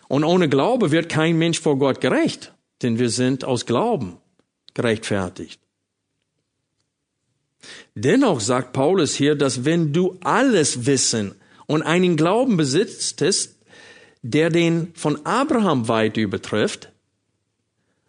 [0.08, 4.18] Und ohne Glaube wird kein Mensch vor Gott gerecht, denn wir sind aus Glauben
[4.74, 5.60] gerechtfertigt.
[7.94, 11.34] Dennoch sagt Paulus hier, dass wenn du alles Wissen
[11.66, 13.56] und einen Glauben besitztest,
[14.22, 16.92] der den von Abraham weit übertrifft,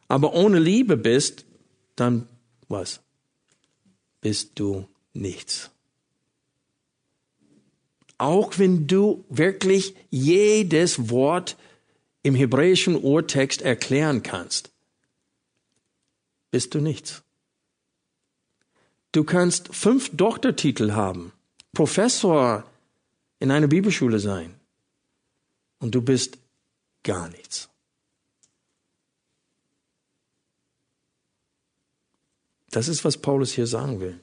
[0.07, 1.45] aber ohne Liebe bist,
[1.95, 2.27] dann
[2.67, 3.01] was?
[4.21, 5.71] Bist du nichts
[8.17, 11.55] auch wenn du wirklich jedes Wort
[12.27, 14.69] im hebräischen Urtext erklären kannst,
[16.51, 17.23] bist du nichts.
[19.13, 21.31] Du kannst fünf Doktortitel haben,
[21.71, 22.69] Professor
[23.39, 24.59] in einer Bibelschule sein
[25.79, 26.37] und du bist
[27.03, 27.69] gar nichts.
[32.71, 34.19] Das ist, was Paulus hier sagen will.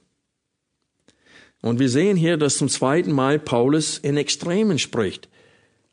[1.62, 5.30] Und wir sehen hier, dass zum zweiten Mal Paulus in Extremen spricht.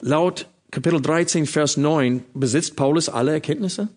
[0.01, 3.89] Laut Kapitel 13, Vers 9 besitzt Paulus alle Erkenntnisse?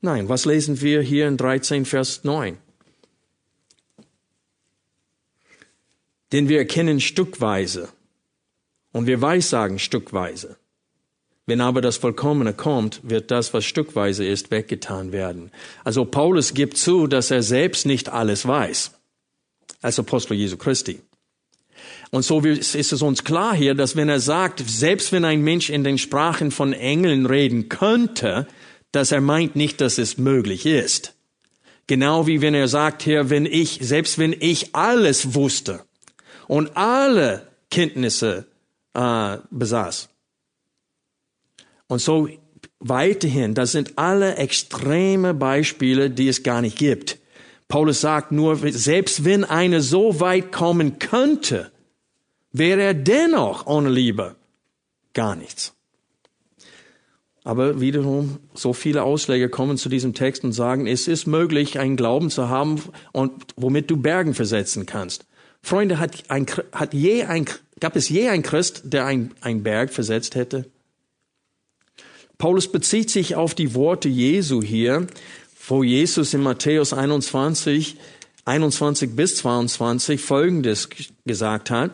[0.00, 2.56] Nein, was lesen wir hier in 13, Vers 9?
[6.30, 7.88] Denn wir erkennen stückweise
[8.92, 10.56] und wir weissagen stückweise.
[11.44, 15.50] Wenn aber das Vollkommene kommt, wird das, was stückweise ist, weggetan werden.
[15.82, 18.92] Also Paulus gibt zu, dass er selbst nicht alles weiß,
[19.82, 21.02] als Apostel Jesu Christi.
[22.10, 25.70] Und so ist es uns klar hier, dass wenn er sagt, selbst wenn ein Mensch
[25.70, 28.46] in den Sprachen von Engeln reden könnte,
[28.92, 31.14] dass er meint nicht, dass es möglich ist.
[31.86, 35.84] Genau wie wenn er sagt hier, wenn ich, selbst wenn ich alles wusste
[36.46, 38.46] und alle Kenntnisse
[38.94, 40.08] äh, besaß.
[41.86, 42.28] Und so
[42.78, 47.18] weiterhin, das sind alle extreme Beispiele, die es gar nicht gibt.
[47.68, 51.70] Paulus sagt nur, selbst wenn einer so weit kommen könnte,
[52.52, 54.36] wäre er dennoch ohne Liebe
[55.14, 55.74] gar nichts.
[57.42, 61.96] Aber wiederum, so viele Ausleger kommen zu diesem Text und sagen, es ist möglich, einen
[61.96, 62.82] Glauben zu haben,
[63.12, 65.26] und womit du Bergen versetzen kannst.
[65.62, 67.46] Freunde, hat, ein, hat je ein,
[67.80, 70.66] gab es je ein Christ, der einen Berg versetzt hätte?
[72.36, 75.06] Paulus bezieht sich auf die Worte Jesu hier,
[75.66, 77.96] wo Jesus in Matthäus 21,
[78.44, 80.88] 21 bis 22 Folgendes
[81.26, 81.90] gesagt hat.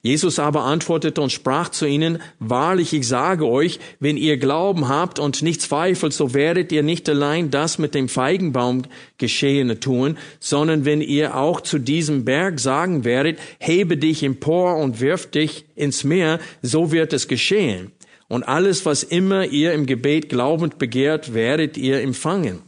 [0.00, 5.18] Jesus aber antwortete und sprach zu ihnen, Wahrlich, ich sage euch, wenn ihr Glauben habt
[5.18, 8.82] und nicht zweifelt, so werdet ihr nicht allein das mit dem Feigenbaum
[9.18, 15.00] Geschehene tun, sondern wenn ihr auch zu diesem Berg sagen werdet, hebe dich empor und
[15.00, 17.90] wirf dich ins Meer, so wird es geschehen.
[18.28, 22.67] Und alles, was immer ihr im Gebet glaubend begehrt, werdet ihr empfangen.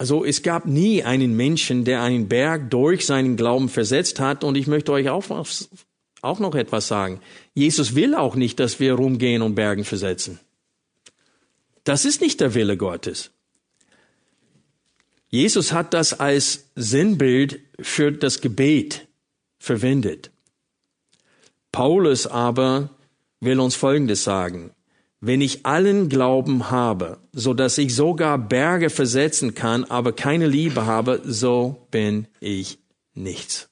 [0.00, 4.44] Also es gab nie einen Menschen, der einen Berg durch seinen Glauben versetzt hat.
[4.44, 5.26] Und ich möchte euch auch,
[6.22, 7.20] auch noch etwas sagen.
[7.52, 10.40] Jesus will auch nicht, dass wir rumgehen und Bergen versetzen.
[11.84, 13.30] Das ist nicht der Wille Gottes.
[15.28, 19.06] Jesus hat das als Sinnbild für das Gebet
[19.58, 20.30] verwendet.
[21.72, 22.88] Paulus aber
[23.40, 24.70] will uns Folgendes sagen.
[25.20, 30.86] Wenn ich allen Glauben habe, so dass ich sogar Berge versetzen kann, aber keine Liebe
[30.86, 32.78] habe, so bin ich
[33.12, 33.68] nichts.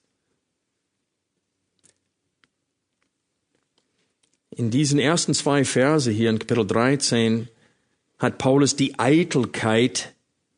[4.50, 7.48] In diesen ersten zwei Verse hier in Kapitel 13
[8.18, 10.14] hat Paulus die Eitelkeit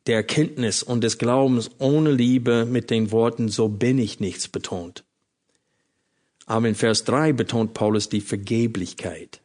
[0.07, 5.03] der Erkenntnis und des Glaubens ohne Liebe mit den Worten so bin ich nichts betont.
[6.47, 9.41] Aber in Vers 3 betont Paulus die Vergeblichkeit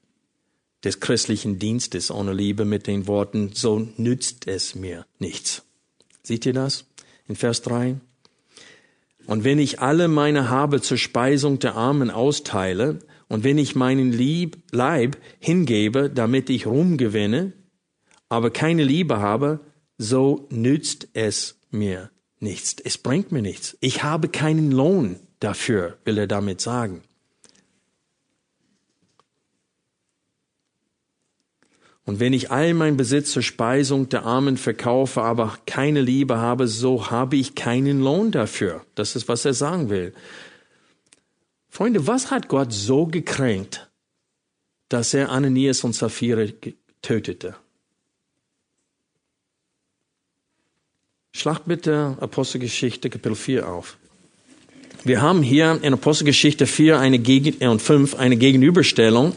[0.85, 5.63] des christlichen Dienstes ohne Liebe mit den Worten, so nützt es mir nichts.
[6.23, 6.85] Seht ihr das
[7.27, 7.97] in Vers 3?
[9.27, 14.13] Und wenn ich alle meine Habe zur Speisung der Armen austeile und wenn ich meinen
[14.13, 17.53] Lieb, Leib hingebe, damit ich Ruhm gewinne,
[18.29, 19.61] aber keine Liebe habe,
[19.99, 22.77] so nützt es mir nichts.
[22.85, 23.77] Es bringt mir nichts.
[23.81, 27.03] Ich habe keinen Lohn dafür, will er damit sagen.
[32.07, 36.69] Und wenn ich all mein Besitz zur Speisung der Armen verkaufe, aber keine Liebe habe,
[36.69, 38.87] so habe ich keinen Lohn dafür.
[38.95, 40.15] Das ist, was er sagen will.
[41.69, 43.91] Freunde, was hat Gott so gekränkt,
[44.89, 46.47] dass er Ananias und Sapphira
[47.03, 47.57] tötete?
[51.33, 53.99] Schlag bitte Apostelgeschichte Kapitel 4 auf.
[55.03, 59.35] Wir haben hier in Apostelgeschichte 4 eine Gegen und 5 eine Gegenüberstellung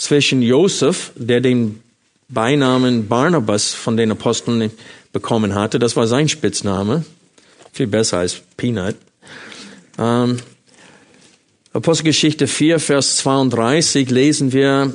[0.00, 1.82] zwischen Josef, der den
[2.30, 4.70] Beinamen Barnabas von den Aposteln
[5.12, 7.04] bekommen hatte, das war sein Spitzname,
[7.72, 8.96] viel besser als Peanut.
[9.98, 10.38] Ähm,
[11.74, 14.94] Apostelgeschichte 4, Vers 32 lesen wir,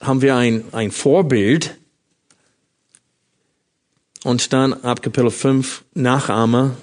[0.00, 1.76] haben wir ein, ein Vorbild
[4.22, 6.76] und dann ab Kapitel 5 Nachahmer,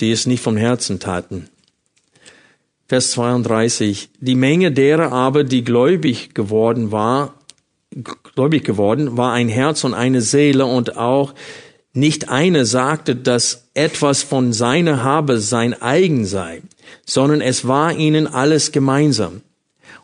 [0.00, 1.48] die es nicht vom Herzen taten.
[2.94, 4.10] Vers 32.
[4.20, 7.34] Die Menge derer aber, die gläubig geworden war,
[8.36, 11.34] gläubig geworden, war ein Herz und eine Seele und auch
[11.92, 16.62] nicht eine sagte, dass etwas von seiner Habe sein eigen sei,
[17.04, 19.40] sondern es war ihnen alles gemeinsam.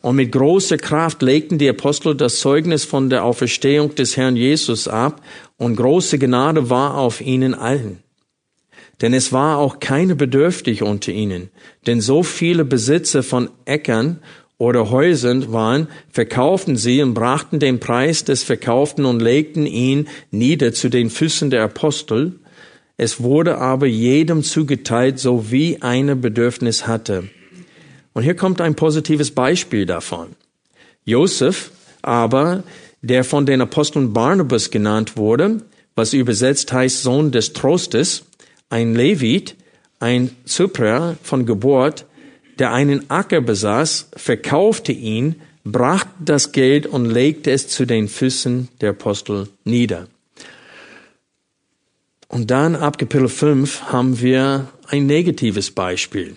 [0.00, 4.88] Und mit großer Kraft legten die Apostel das Zeugnis von der Auferstehung des Herrn Jesus
[4.88, 5.22] ab
[5.59, 8.03] und große Gnade war auf ihnen allen.
[9.01, 11.51] Denn es war auch keine bedürftig unter ihnen,
[11.87, 14.19] denn so viele Besitzer von Äckern
[14.59, 20.75] oder Häusern waren, verkauften sie und brachten den Preis des Verkauften und legten ihn nieder
[20.75, 22.39] zu den Füßen der Apostel.
[22.99, 27.31] Es wurde aber jedem zugeteilt, so wie eine Bedürfnis hatte.
[28.13, 30.29] Und hier kommt ein positives Beispiel davon.
[31.07, 31.71] Josef
[32.03, 32.63] aber,
[33.01, 35.63] der von den Aposteln Barnabas genannt wurde,
[35.95, 38.25] was übersetzt heißt Sohn des Trostes,
[38.71, 39.57] ein Levit,
[39.99, 42.07] ein Zyprer von Geburt,
[42.59, 48.69] der einen Acker besaß, verkaufte ihn, brachte das Geld und legte es zu den Füßen
[48.81, 50.09] der Apostel nieder.
[52.29, 56.37] Und dann ab Kapitel 5 haben wir ein negatives Beispiel.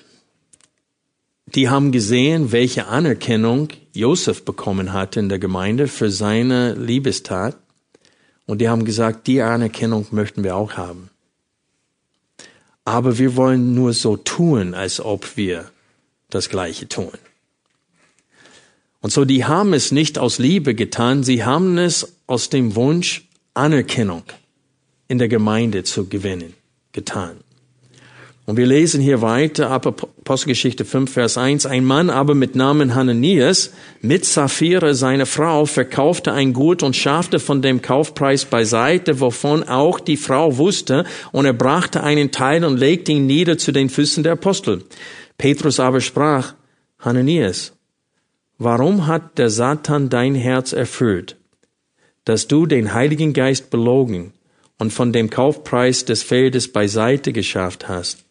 [1.45, 7.57] Die haben gesehen, welche Anerkennung Josef bekommen hatte in der Gemeinde für seine Liebestat.
[8.47, 11.11] Und die haben gesagt, die Anerkennung möchten wir auch haben.
[12.85, 15.71] Aber wir wollen nur so tun, als ob wir
[16.29, 17.11] das Gleiche tun.
[19.01, 23.27] Und so, die haben es nicht aus Liebe getan, sie haben es aus dem Wunsch,
[23.53, 24.23] Anerkennung
[25.07, 26.53] in der Gemeinde zu gewinnen,
[26.91, 27.37] getan.
[28.45, 31.65] Und wir lesen hier weiter Apostelgeschichte 5, Vers 1.
[31.65, 37.39] Ein Mann aber mit Namen Hananias mit Sapphira, seine Frau, verkaufte ein Gut und schaffte
[37.39, 42.77] von dem Kaufpreis beiseite, wovon auch die Frau wusste, und er brachte einen Teil und
[42.77, 44.83] legte ihn nieder zu den Füßen der Apostel.
[45.37, 46.53] Petrus aber sprach,
[46.99, 47.71] Hananias,
[48.57, 51.37] warum hat der Satan dein Herz erfüllt,
[52.25, 54.33] dass du den Heiligen Geist belogen
[54.79, 58.25] und von dem Kaufpreis des Feldes beiseite geschafft hast?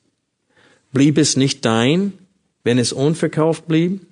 [0.93, 2.13] Blieb es nicht dein,
[2.65, 4.07] wenn es unverkauft blieb?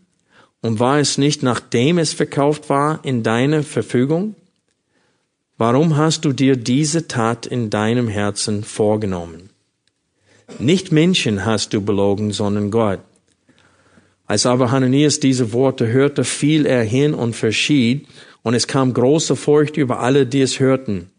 [0.62, 4.34] Und war es nicht, nachdem es verkauft war, in deiner Verfügung?
[5.56, 9.50] Warum hast du dir diese Tat in deinem Herzen vorgenommen?
[10.58, 13.00] Nicht Menschen hast du belogen, sondern Gott.
[14.26, 18.06] Als aber Hananias diese Worte hörte, fiel er hin und verschied,
[18.42, 21.10] und es kam große Furcht über alle, die es hörten.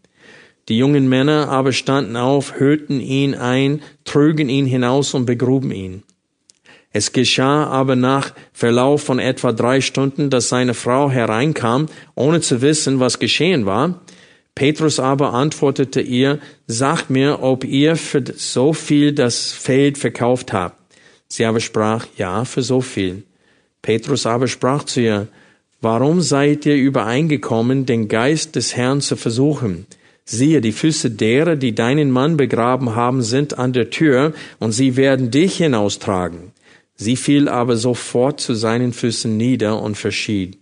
[0.68, 6.02] Die jungen Männer aber standen auf, hörten ihn ein, trügen ihn hinaus und begruben ihn.
[6.92, 12.60] Es geschah aber nach Verlauf von etwa drei Stunden, dass seine Frau hereinkam, ohne zu
[12.60, 14.02] wissen, was geschehen war.
[14.54, 20.76] Petrus aber antwortete ihr, sagt mir, ob ihr für so viel das Feld verkauft habt.
[21.28, 23.22] Sie aber sprach, ja, für so viel.
[23.80, 25.28] Petrus aber sprach zu ihr,
[25.80, 29.86] warum seid ihr übereingekommen, den Geist des Herrn zu versuchen?
[30.24, 34.96] Siehe, die Füße derer, die deinen Mann begraben haben, sind an der Tür, und sie
[34.96, 36.52] werden dich hinaustragen.
[36.94, 40.58] Sie fiel aber sofort zu seinen Füßen nieder und verschied.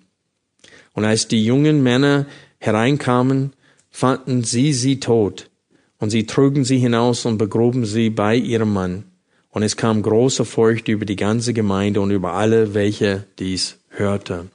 [0.94, 2.26] Und als die jungen Männer
[2.58, 3.52] hereinkamen,
[3.90, 5.50] fanden sie sie tot,
[5.98, 9.04] und sie trugen sie hinaus und begruben sie bei ihrem Mann.
[9.50, 14.46] Und es kam große Furcht über die ganze Gemeinde und über alle, welche dies hörte.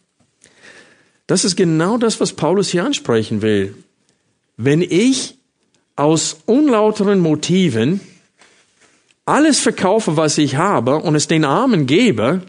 [1.27, 3.75] Das ist genau das, was Paulus hier ansprechen will.
[4.57, 5.37] Wenn ich
[5.95, 7.99] aus unlauteren Motiven
[9.25, 12.41] alles verkaufe, was ich habe und es den Armen gebe,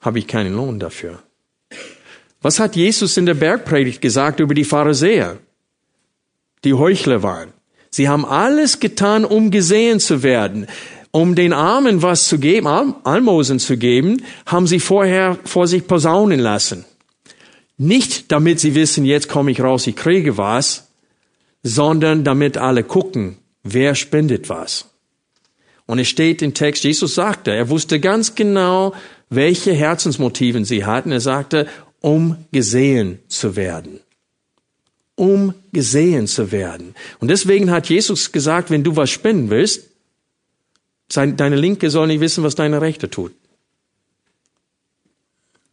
[0.00, 1.22] habe ich keinen Lohn dafür.
[2.40, 5.38] Was hat Jesus in der Bergpredigt gesagt über die Pharisäer,
[6.62, 7.52] die Heuchler waren?
[7.90, 10.66] Sie haben alles getan, um gesehen zu werden.
[11.10, 12.66] Um den Armen was zu geben,
[13.04, 16.84] Almosen zu geben, haben sie vorher vor sich posaunen lassen.
[17.76, 20.88] Nicht damit sie wissen, jetzt komme ich raus, ich kriege was,
[21.62, 24.90] sondern damit alle gucken, wer spendet was.
[25.86, 28.94] Und es steht im Text, Jesus sagte, er wusste ganz genau,
[29.28, 31.12] welche Herzensmotiven sie hatten.
[31.12, 31.66] Er sagte,
[32.00, 34.00] um gesehen zu werden.
[35.16, 36.94] Um gesehen zu werden.
[37.20, 39.90] Und deswegen hat Jesus gesagt, wenn du was spenden willst,
[41.08, 43.32] deine Linke soll nicht wissen, was deine Rechte tut.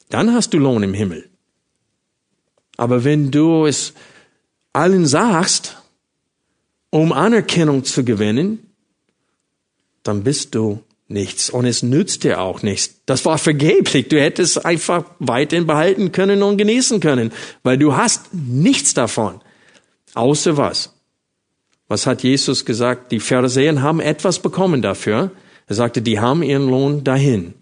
[0.10, 1.31] Dann hast du Lohn im Himmel.
[2.82, 3.94] Aber wenn du es
[4.74, 5.78] allen sagst,
[6.90, 8.72] um Anerkennung zu gewinnen,
[10.02, 12.96] dann bist du nichts und es nützt dir auch nichts.
[13.06, 14.08] Das war vergeblich.
[14.08, 19.42] Du hättest einfach weiterhin behalten können und genießen können, weil du hast nichts davon.
[20.16, 20.92] Außer was?
[21.88, 23.12] Was hat Jesus gesagt?
[23.12, 25.30] Die Pharisäer haben etwas bekommen dafür.
[25.68, 27.54] Er sagte, die haben ihren Lohn dahin.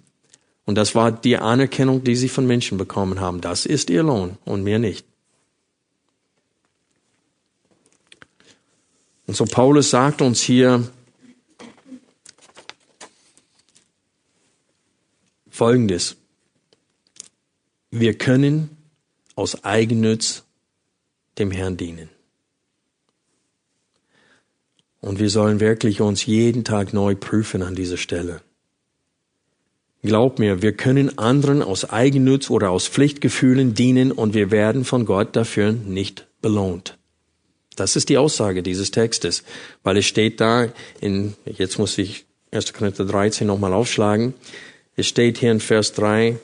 [0.70, 3.42] Und das war die Anerkennung, die sie von Menschen bekommen haben.
[3.42, 5.04] Das ist ihr Lohn und mehr nicht.
[9.26, 10.88] Und so Paulus sagt uns hier
[15.50, 16.18] Folgendes.
[17.90, 18.78] Wir können
[19.34, 20.44] aus Eigennütz
[21.40, 22.10] dem Herrn dienen.
[25.02, 28.44] Und wir sollen wirklich uns jeden Tag neu prüfen an dieser Stelle.
[30.02, 35.06] Glaub mir, wir können anderen aus Eigennutz oder aus Pflichtgefühlen dienen und wir werden von
[35.06, 36.98] Gott dafür nicht belohnt.
[37.76, 39.44] Das ist die Aussage dieses Textes,
[39.84, 40.70] weil es steht da
[41.02, 42.74] in, jetzt muss ich 1.
[42.74, 44.34] Korinther 13 nochmal aufschlagen,
[44.96, 46.38] es steht hier in Vers 3,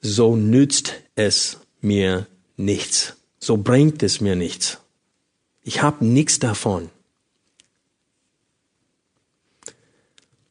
[0.00, 4.78] so nützt es mir nichts, so bringt es mir nichts.
[5.64, 6.90] Ich habe nichts davon.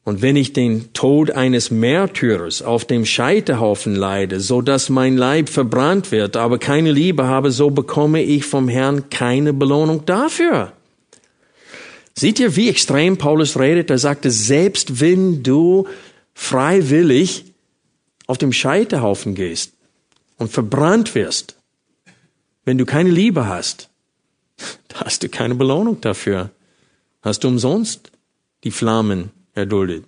[0.06, 5.48] Und wenn ich den Tod eines Märtyrers auf dem Scheiterhaufen leide, so dass mein Leib
[5.48, 10.72] verbrannt wird, aber keine Liebe habe, so bekomme ich vom Herrn keine Belohnung dafür.
[12.14, 13.90] Seht ihr, wie extrem Paulus redet?
[13.90, 15.88] Er sagte, selbst wenn du
[16.34, 17.46] freiwillig
[18.28, 19.72] auf dem Scheiterhaufen gehst
[20.38, 21.56] und verbrannt wirst,
[22.64, 23.90] wenn du keine Liebe hast,
[24.86, 26.50] da hast du keine Belohnung dafür.
[27.22, 28.12] Hast du umsonst
[28.62, 30.04] die Flammen erduldet.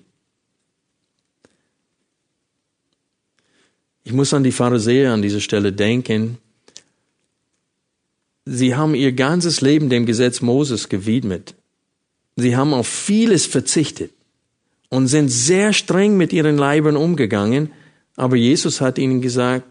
[4.04, 6.38] Ich muss an die Pharisäer an dieser Stelle denken.
[8.44, 11.54] Sie haben ihr ganzes Leben dem Gesetz Moses gewidmet.
[12.36, 14.12] Sie haben auf vieles verzichtet
[14.88, 17.72] und sind sehr streng mit ihren Leibern umgegangen,
[18.16, 19.66] aber Jesus hat ihnen gesagt,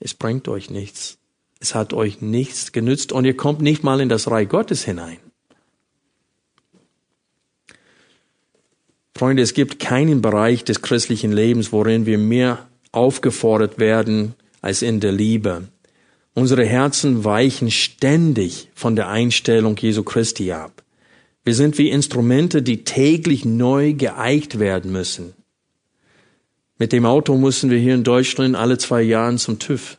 [0.00, 1.18] es bringt euch nichts.
[1.60, 5.18] Es hat euch nichts genützt und ihr kommt nicht mal in das Reich Gottes hinein.
[9.14, 15.00] Freunde, es gibt keinen Bereich des christlichen Lebens, worin wir mehr aufgefordert werden als in
[15.00, 15.68] der Liebe.
[16.34, 20.82] Unsere Herzen weichen ständig von der Einstellung Jesu Christi ab.
[21.44, 25.34] Wir sind wie Instrumente, die täglich neu geeicht werden müssen.
[26.78, 29.98] Mit dem Auto müssen wir hier in Deutschland alle zwei Jahre zum TÜV.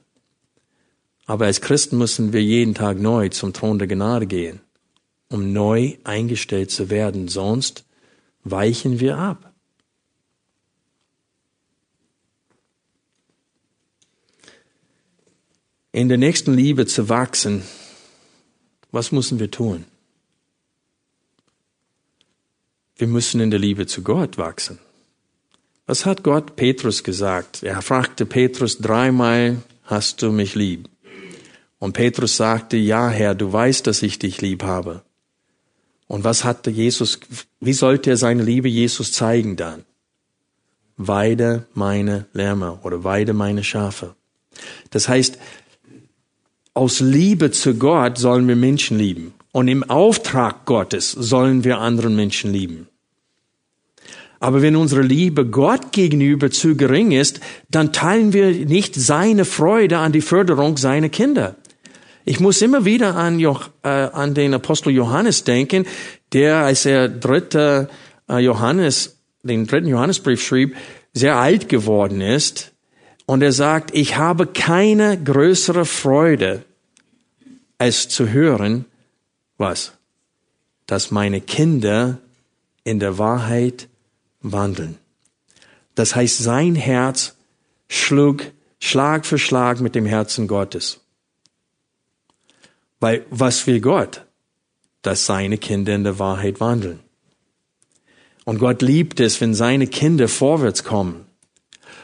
[1.26, 4.60] Aber als Christen müssen wir jeden Tag neu zum Thron der Gnade gehen,
[5.30, 7.28] um neu eingestellt zu werden.
[7.28, 7.86] Sonst
[8.44, 9.54] weichen wir ab.
[15.92, 17.64] In der nächsten Liebe zu wachsen,
[18.92, 19.86] was müssen wir tun?
[22.96, 24.80] Wir müssen in der Liebe zu Gott wachsen.
[25.86, 27.62] Was hat Gott Petrus gesagt?
[27.64, 30.90] Er fragte Petrus dreimal, hast du mich lieb?
[31.80, 35.04] Und Petrus sagte, ja Herr, du weißt, dass ich dich lieb habe.
[36.08, 37.20] Und was hatte Jesus,
[37.60, 39.84] wie sollte er seine Liebe Jesus zeigen dann?
[40.98, 44.16] Weide meine Lämmer oder weide meine Schafe.
[44.92, 45.40] Das heißt,
[46.74, 49.34] aus Liebe zu Gott sollen wir Menschen lieben.
[49.52, 52.88] Und im Auftrag Gottes sollen wir anderen Menschen lieben.
[54.40, 57.40] Aber wenn unsere Liebe Gott gegenüber zu gering ist,
[57.70, 61.56] dann teilen wir nicht seine Freude an die Förderung seiner Kinder.
[62.26, 65.86] Ich muss immer wieder an, jo äh, an den Apostel Johannes denken,
[66.32, 67.90] der, als er dritte
[68.30, 70.76] äh, Johannes, den dritten Johannesbrief schrieb,
[71.14, 72.72] sehr alt geworden ist.
[73.26, 76.64] Und er sagt, ich habe keine größere Freude,
[77.78, 78.86] als zu hören,
[79.58, 79.94] was?
[80.86, 82.20] Dass meine Kinder
[82.84, 83.88] in der Wahrheit
[84.42, 84.98] wandeln.
[85.96, 87.36] Das heißt, sein Herz
[87.88, 88.44] schlug
[88.80, 91.03] Schlag für Schlag mit dem Herzen Gottes.
[93.04, 94.22] Weil was will Gott?
[95.02, 97.02] Dass seine Kinder in der Wahrheit wandeln.
[98.46, 101.26] Und Gott liebt es, wenn seine Kinder vorwärts kommen.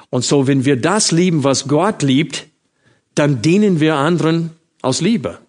[0.09, 2.47] Und so, wenn wir das lieben, was Gott liebt,
[3.15, 5.39] dann dienen wir anderen aus Liebe.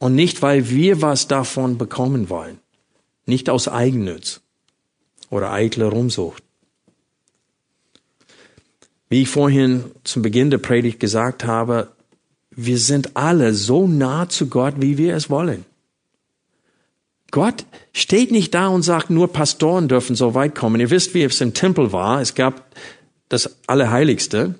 [0.00, 2.58] Und nicht, weil wir was davon bekommen wollen.
[3.24, 4.42] Nicht aus Eigennutz
[5.30, 6.42] oder eitler Rumsucht.
[9.08, 11.95] Wie ich vorhin zum Beginn der Predigt gesagt habe,
[12.56, 15.64] wir sind alle so nah zu Gott, wie wir es wollen.
[17.30, 20.80] Gott steht nicht da und sagt, nur Pastoren dürfen so weit kommen.
[20.80, 22.20] Ihr wisst, wie es im Tempel war.
[22.20, 22.64] Es gab
[23.28, 24.54] das Allerheiligste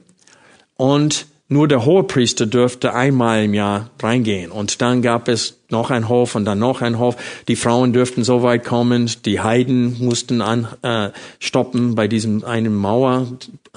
[0.76, 4.51] und nur der Hohepriester dürfte einmal im Jahr reingehen.
[4.51, 7.16] Und dann gab es noch ein Hof und dann noch ein Hof.
[7.47, 9.09] Die Frauen dürften so weit kommen.
[9.24, 13.28] Die Heiden mussten an, äh, stoppen bei diesem einen Mauer.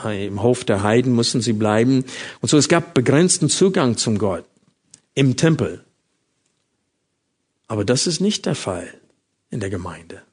[0.04, 2.06] Im Hof der Heiden mussten sie bleiben.
[2.42, 4.46] Und so es gab begrenzten Zugang zum Gott
[5.14, 5.84] im Tempel.
[7.68, 8.88] Aber das ist nicht der Fall
[9.52, 10.24] in der Gemeinde.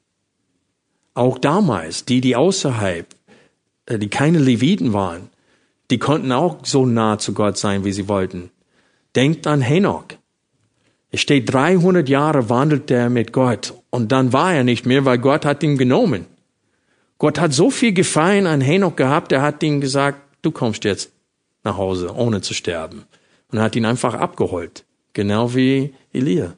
[1.13, 3.05] Auch damals, die, die außerhalb,
[3.85, 5.29] äh, die keine Leviten waren,
[5.89, 8.51] die konnten auch so nah zu Gott sein, wie sie wollten.
[9.15, 10.05] Denkt an Henoch.
[11.09, 15.17] Es steht 300 Jahre wandelt er mit Gott und dann war er nicht mehr, weil
[15.17, 16.25] Gott hat ihn genommen.
[17.17, 21.11] Gott hat so viel Gefallen an Henoch gehabt, er hat ihm gesagt, du kommst jetzt
[21.63, 23.05] nach Hause, ohne zu sterben.
[23.51, 24.83] Und er hat ihn einfach abgeholt.
[25.13, 26.53] Genau wie Elia.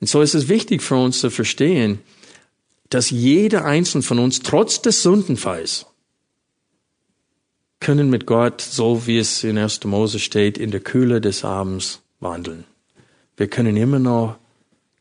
[0.00, 2.00] Und so ist es wichtig für uns zu verstehen,
[2.90, 5.86] dass jeder einzelne von uns trotz des Sündenfalls
[7.80, 9.84] können mit Gott, so wie es in 1.
[9.84, 12.64] Mose steht, in der Kühle des Abends wandeln.
[13.36, 14.38] Wir können immer noch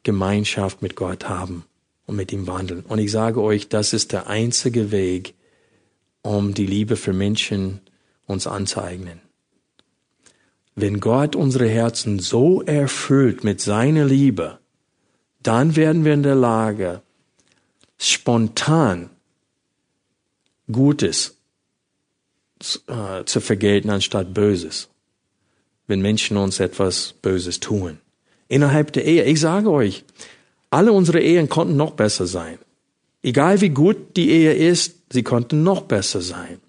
[0.04, 1.66] Gemeinschaft mit Gott haben
[2.06, 2.82] und mit ihm wandeln.
[2.82, 5.34] Und ich sage euch, das ist der einzige Weg,
[6.22, 7.82] um die Liebe für Menschen
[8.26, 9.22] uns anzueignen.
[10.76, 14.60] Wenn Gott unsere Herzen so erfüllt mit seiner Liebe,
[15.42, 17.02] dann werden wir in der Lage,
[17.98, 19.10] spontan
[20.70, 21.35] Gutes
[22.88, 24.90] äh, zu vergelten anstatt Böses,
[25.88, 28.00] wenn Menschen uns etwas Böses tun.
[28.48, 30.04] Innerhalb der Ehe, ich sage euch,
[30.70, 32.60] alle unsere Ehen konnten noch besser sein.
[33.24, 36.60] Egal wie gut die Ehe ist, sie konnten noch besser sein.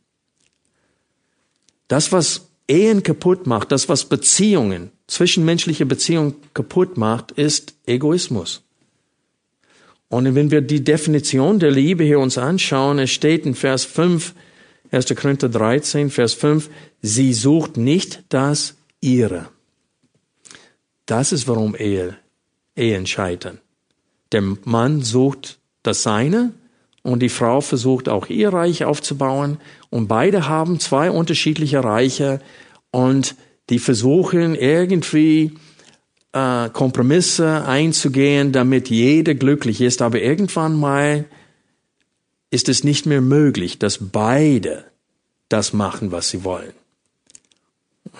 [1.88, 8.62] Das, was Ehen kaputt macht, das, was Beziehungen, zwischenmenschliche Beziehungen kaputt macht, ist Egoismus.
[10.08, 14.34] Und wenn wir die Definition der Liebe hier uns anschauen, es steht in Vers 5,
[14.90, 15.14] 1.
[15.14, 16.70] Korinther 13, Vers 5,
[17.02, 19.48] sie sucht nicht das ihre.
[21.06, 22.16] Das ist, warum Ehe,
[22.74, 23.60] Ehen scheitern.
[24.32, 26.52] Der Mann sucht das Seine
[27.02, 29.58] und die Frau versucht auch ihr Reich aufzubauen
[29.90, 32.40] und beide haben zwei unterschiedliche Reiche
[32.90, 33.36] und
[33.70, 35.52] die versuchen irgendwie
[36.32, 40.02] äh, Kompromisse einzugehen, damit jeder glücklich ist.
[40.02, 41.24] Aber irgendwann mal
[42.50, 44.84] ist es nicht mehr möglich, dass beide
[45.48, 46.72] das machen, was sie wollen.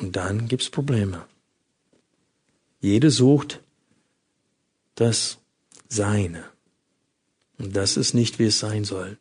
[0.01, 1.25] Und dann gibt's Probleme.
[2.81, 3.61] Jeder sucht
[4.95, 5.39] das
[5.89, 6.45] Seine.
[7.59, 9.19] Und das ist nicht, wie es sein soll.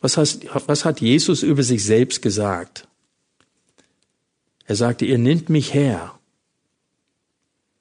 [0.00, 2.88] Was, heißt, was hat Jesus über sich selbst gesagt?
[4.66, 6.18] Er sagte, ihr nennt mich Herr.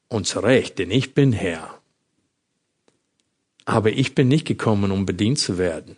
[0.07, 1.81] Und zu Recht, denn ich bin Herr.
[3.65, 5.95] Aber ich bin nicht gekommen, um bedient zu werden,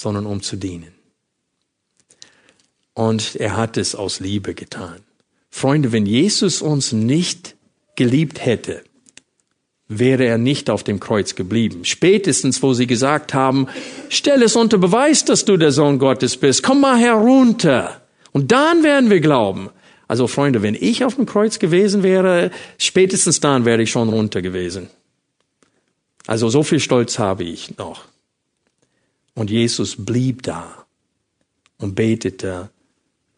[0.00, 0.92] sondern um zu dienen.
[2.94, 5.00] Und er hat es aus Liebe getan.
[5.50, 7.54] Freunde, wenn Jesus uns nicht
[7.96, 8.82] geliebt hätte,
[9.88, 11.84] wäre er nicht auf dem Kreuz geblieben.
[11.84, 13.66] Spätestens, wo sie gesagt haben,
[14.08, 18.00] stell es unter Beweis, dass du der Sohn Gottes bist, komm mal herunter.
[18.32, 19.68] Und dann werden wir glauben.
[20.08, 24.40] Also Freunde, wenn ich auf dem Kreuz gewesen wäre, spätestens dann wäre ich schon runter
[24.40, 24.88] gewesen.
[26.26, 28.09] Also so viel Stolz habe ich noch.
[29.34, 30.86] Und Jesus blieb da
[31.78, 32.70] und betete,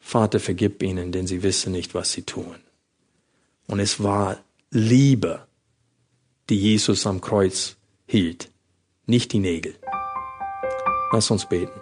[0.00, 2.56] Vater, vergib ihnen, denn sie wissen nicht, was sie tun.
[3.66, 4.38] Und es war
[4.70, 5.46] Liebe,
[6.48, 7.76] die Jesus am Kreuz
[8.06, 8.50] hielt,
[9.06, 9.76] nicht die Nägel.
[11.12, 11.81] Lass uns beten.